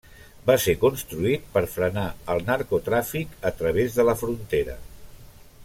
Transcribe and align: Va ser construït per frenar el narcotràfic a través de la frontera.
Va 0.45 0.53
ser 0.61 0.73
construït 0.83 1.43
per 1.57 1.63
frenar 1.73 2.05
el 2.35 2.41
narcotràfic 2.49 3.37
a 3.51 3.53
través 3.61 3.99
de 3.99 4.07
la 4.09 4.17
frontera. 4.23 4.79